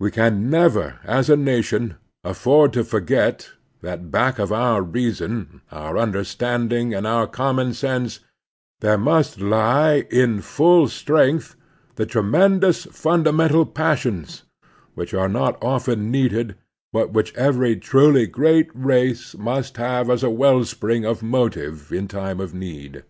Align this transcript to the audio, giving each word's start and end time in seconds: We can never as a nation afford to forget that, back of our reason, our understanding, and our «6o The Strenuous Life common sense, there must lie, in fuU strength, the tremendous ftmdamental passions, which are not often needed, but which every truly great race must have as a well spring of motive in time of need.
We 0.00 0.10
can 0.10 0.50
never 0.50 0.98
as 1.04 1.30
a 1.30 1.36
nation 1.36 1.94
afford 2.24 2.72
to 2.72 2.82
forget 2.82 3.50
that, 3.82 4.10
back 4.10 4.40
of 4.40 4.50
our 4.50 4.82
reason, 4.82 5.60
our 5.70 5.96
understanding, 5.96 6.92
and 6.92 7.06
our 7.06 7.28
«6o 7.28 7.30
The 7.30 7.30
Strenuous 7.30 7.30
Life 7.30 7.36
common 7.36 7.74
sense, 7.74 8.20
there 8.80 8.98
must 8.98 9.40
lie, 9.40 10.06
in 10.10 10.38
fuU 10.40 10.88
strength, 10.88 11.54
the 11.94 12.04
tremendous 12.04 12.84
ftmdamental 12.86 13.72
passions, 13.72 14.42
which 14.96 15.14
are 15.14 15.28
not 15.28 15.56
often 15.62 16.10
needed, 16.10 16.56
but 16.92 17.12
which 17.12 17.32
every 17.36 17.76
truly 17.76 18.26
great 18.26 18.72
race 18.74 19.36
must 19.38 19.76
have 19.76 20.10
as 20.10 20.24
a 20.24 20.30
well 20.30 20.64
spring 20.64 21.04
of 21.04 21.22
motive 21.22 21.92
in 21.92 22.08
time 22.08 22.40
of 22.40 22.52
need. 22.52 23.04